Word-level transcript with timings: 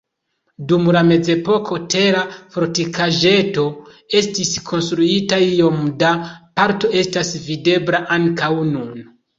Dum 0.69 0.87
la 0.95 1.03
mezepoko 1.09 1.77
tera 1.95 2.23
fortikaĵeto 2.55 3.67
estis 4.23 4.57
konstruita, 4.73 5.43
iom 5.53 5.81
da 6.05 6.19
parto 6.33 6.95
estas 7.05 7.35
videbla 7.49 8.07
ankaŭ 8.21 8.55
nun. 8.77 9.11